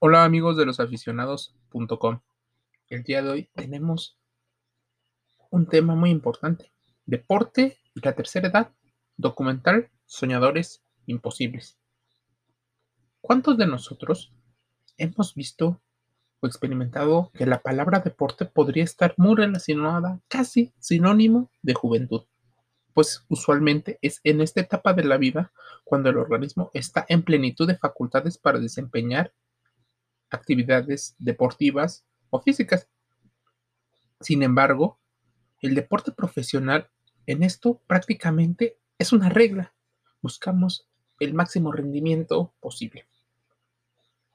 [0.00, 2.20] Hola amigos de los aficionados.com.
[2.88, 4.16] El día de hoy tenemos
[5.50, 6.70] un tema muy importante.
[7.04, 8.70] Deporte y la tercera edad.
[9.16, 11.80] Documental Soñadores Imposibles.
[13.20, 14.32] ¿Cuántos de nosotros
[14.98, 15.82] hemos visto
[16.38, 22.22] o experimentado que la palabra deporte podría estar muy relacionada, casi sinónimo de juventud?
[22.94, 25.52] Pues usualmente es en esta etapa de la vida
[25.82, 29.32] cuando el organismo está en plenitud de facultades para desempeñar
[30.30, 32.88] actividades deportivas o físicas.
[34.20, 34.98] Sin embargo,
[35.60, 36.90] el deporte profesional
[37.26, 39.74] en esto prácticamente es una regla.
[40.22, 40.88] Buscamos
[41.20, 43.06] el máximo rendimiento posible.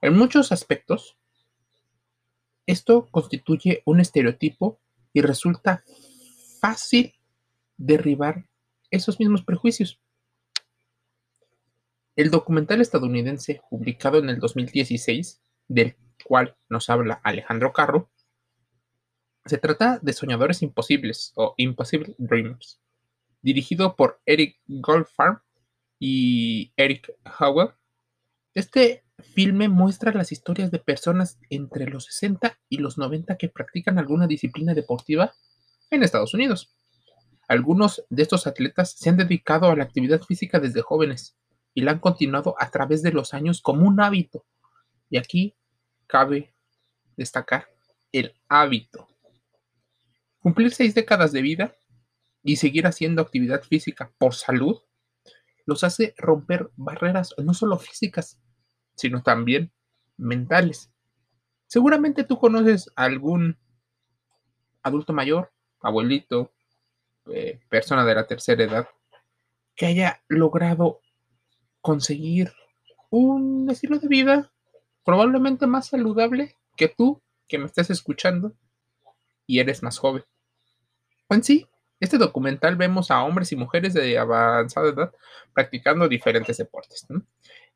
[0.00, 1.16] En muchos aspectos,
[2.66, 4.80] esto constituye un estereotipo
[5.12, 5.82] y resulta
[6.60, 7.14] fácil
[7.76, 8.46] derribar
[8.90, 10.00] esos mismos prejuicios.
[12.16, 18.10] El documental estadounidense publicado en el 2016 del cual nos habla Alejandro Carro,
[19.46, 22.80] se trata de Soñadores Imposibles o Impossible Dreamers,
[23.40, 25.42] dirigido por Eric Goldfarb
[25.98, 27.70] y Eric Howell.
[28.52, 33.98] Este filme muestra las historias de personas entre los 60 y los 90 que practican
[33.98, 35.32] alguna disciplina deportiva
[35.90, 36.74] en Estados Unidos.
[37.48, 41.36] Algunos de estos atletas se han dedicado a la actividad física desde jóvenes
[41.74, 44.44] y la han continuado a través de los años como un hábito.
[45.08, 45.56] Y aquí
[46.10, 46.52] cabe
[47.16, 47.68] destacar
[48.12, 49.08] el hábito.
[50.40, 51.76] Cumplir seis décadas de vida
[52.42, 54.80] y seguir haciendo actividad física por salud
[55.66, 58.40] los hace romper barreras no solo físicas,
[58.96, 59.70] sino también
[60.16, 60.90] mentales.
[61.66, 63.56] Seguramente tú conoces a algún
[64.82, 66.52] adulto mayor, abuelito,
[67.26, 68.88] eh, persona de la tercera edad,
[69.76, 71.00] que haya logrado
[71.80, 72.52] conseguir
[73.10, 74.52] un estilo de vida
[75.10, 78.54] probablemente más saludable que tú que me estés escuchando
[79.44, 80.22] y eres más joven.
[81.30, 81.66] En sí,
[81.98, 85.12] este documental vemos a hombres y mujeres de avanzada edad
[85.52, 87.08] practicando diferentes deportes,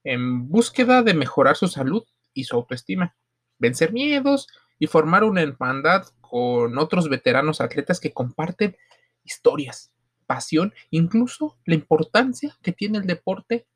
[0.05, 2.05] en búsqueda de mejorar su salud
[2.35, 3.17] y su autoestima,
[3.59, 4.47] vencer miedos
[4.79, 8.77] y formar una hermandad con otros veteranos atletas que comparten
[9.25, 9.93] historias,
[10.27, 13.67] pasión, incluso la importancia que tiene el deporte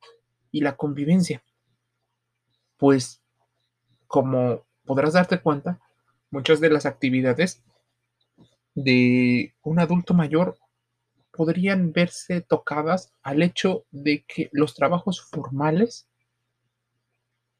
[0.52, 1.42] y la convivencia.
[2.76, 3.20] Pues
[4.08, 5.78] como podrás darte cuenta,
[6.30, 7.62] muchas de las actividades
[8.74, 10.58] de un adulto mayor
[11.30, 16.08] podrían verse tocadas al hecho de que los trabajos formales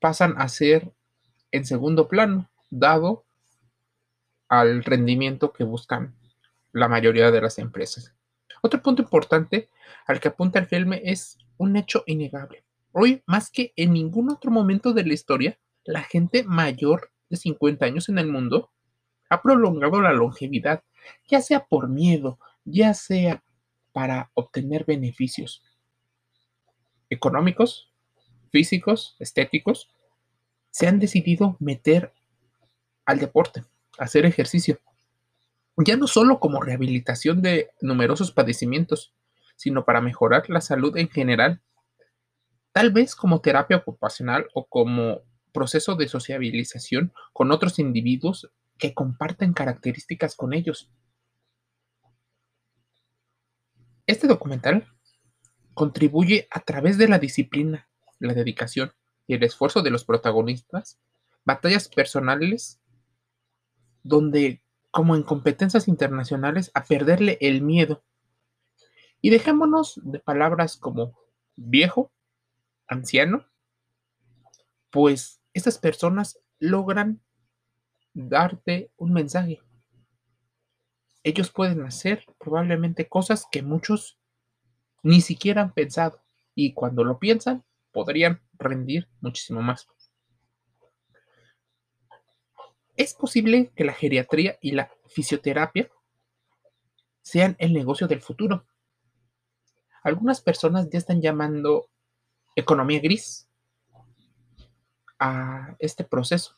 [0.00, 0.92] pasan a ser
[1.53, 3.25] en segundo plano, dado
[4.48, 6.15] al rendimiento que buscan
[6.72, 8.15] la mayoría de las empresas.
[8.62, 9.69] Otro punto importante
[10.06, 12.65] al que apunta el filme es un hecho innegable.
[12.92, 17.87] Hoy, más que en ningún otro momento de la historia, la gente mayor de 50
[17.87, 18.71] años en el mundo
[19.31, 20.82] ha prolongado la longevidad,
[21.26, 23.43] ya sea por miedo, ya sea
[23.93, 25.65] para obtener beneficios
[27.09, 27.91] económicos,
[28.50, 29.88] físicos, estéticos,
[30.71, 32.12] se han decidido meter
[33.06, 33.65] al deporte,
[33.98, 34.78] hacer ejercicio,
[35.78, 39.15] ya no solo como rehabilitación de numerosos padecimientos,
[39.56, 41.62] sino para mejorar la salud en general,
[42.72, 45.22] tal vez como terapia ocupacional o como
[45.59, 48.49] proceso de sociabilización con otros individuos
[48.79, 50.89] que comparten características con ellos.
[54.07, 54.87] Este documental
[55.75, 57.89] contribuye a través de la disciplina,
[58.21, 58.93] la dedicación
[59.27, 61.01] y el esfuerzo de los protagonistas,
[61.45, 62.81] batallas personales
[64.05, 68.05] donde, como en competencias internacionales, a perderle el miedo.
[69.21, 71.19] Y dejémonos de palabras como
[71.57, 72.13] viejo,
[72.87, 73.45] anciano,
[74.91, 77.21] pues estas personas logran
[78.15, 79.61] darte un mensaje.
[81.23, 84.19] Ellos pueden hacer probablemente cosas que muchos
[85.03, 86.23] ni siquiera han pensado
[86.55, 89.87] y cuando lo piensan podrían rendir muchísimo más.
[92.97, 95.91] Es posible que la geriatría y la fisioterapia
[97.22, 98.66] sean el negocio del futuro.
[100.03, 101.91] Algunas personas ya están llamando
[102.57, 103.47] economía gris
[105.18, 106.56] a este proceso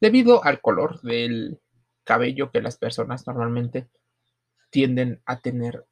[0.00, 1.60] debido al color del
[2.04, 3.88] cabello que las personas normalmente
[4.70, 5.86] tienden a tener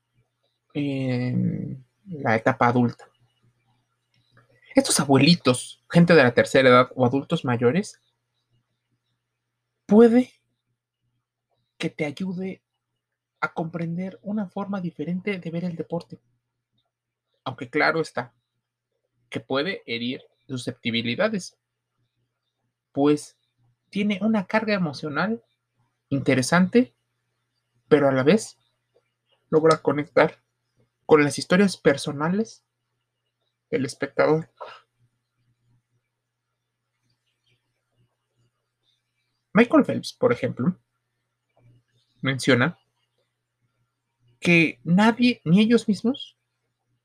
[0.73, 3.09] en la etapa adulta.
[4.75, 8.01] Estos abuelitos, gente de la tercera edad o adultos mayores,
[9.87, 10.33] puede
[11.77, 12.63] que te ayude
[13.41, 16.19] a comprender una forma diferente de ver el deporte.
[17.45, 18.35] Aunque claro está
[19.31, 21.57] que puede herir susceptibilidades
[22.93, 23.37] pues
[23.91, 25.45] tiene una carga emocional
[26.09, 26.95] interesante,
[27.89, 28.57] pero a la vez
[29.51, 30.43] logra conectar
[31.07, 32.65] con las historias personales
[33.71, 34.51] del espectador.
[39.53, 40.79] Michael Phelps, por ejemplo,
[42.21, 42.79] menciona
[44.41, 46.37] que nadie, ni ellos mismos,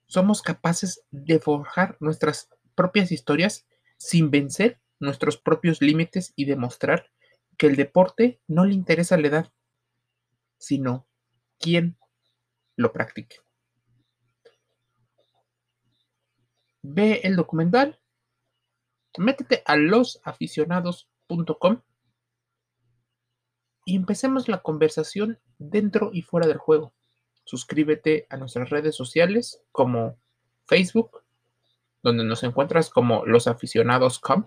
[0.07, 3.67] somos capaces de forjar nuestras propias historias
[3.97, 7.11] sin vencer nuestros propios límites y demostrar
[7.57, 9.53] que el deporte no le interesa la edad,
[10.57, 11.07] sino
[11.59, 11.97] quién
[12.75, 13.37] lo practique.
[16.81, 17.99] Ve el documental,
[19.17, 21.81] métete a losaficionados.com
[23.85, 26.93] y empecemos la conversación dentro y fuera del juego.
[27.45, 30.17] Suscríbete a nuestras redes sociales como
[30.65, 31.22] Facebook,
[32.03, 34.45] donde nos encuentras como losaficionados.com,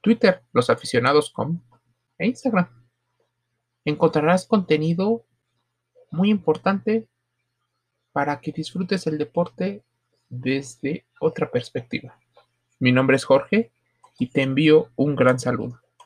[0.00, 1.60] Twitter, losaficionados.com
[2.18, 2.68] e Instagram.
[3.84, 5.26] Encontrarás contenido
[6.10, 7.08] muy importante
[8.12, 9.84] para que disfrutes el deporte
[10.28, 12.18] desde otra perspectiva.
[12.78, 13.72] Mi nombre es Jorge
[14.18, 15.80] y te envío un gran saludo.